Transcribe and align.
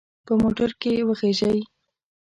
په 0.25 0.33
موټر 0.41 0.69
کې 0.81 0.91
وخیژئ. 1.07 1.59